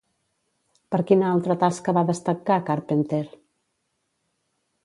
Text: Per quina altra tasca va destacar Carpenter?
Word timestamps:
Per 0.95 0.99
quina 1.11 1.27
altra 1.33 1.57
tasca 1.65 1.95
va 1.99 2.05
destacar 2.09 2.59
Carpenter? 2.71 3.23